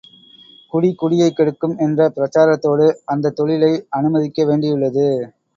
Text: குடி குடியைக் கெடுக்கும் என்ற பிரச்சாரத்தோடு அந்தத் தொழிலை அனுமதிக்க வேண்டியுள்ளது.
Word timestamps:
குடி 0.73 0.89
குடியைக் 0.93 1.35
கெடுக்கும் 1.35 1.75
என்ற 1.77 2.09
பிரச்சாரத்தோடு 2.09 2.87
அந்தத் 3.05 3.35
தொழிலை 3.35 3.71
அனுமதிக்க 3.91 4.45
வேண்டியுள்ளது. 4.45 5.07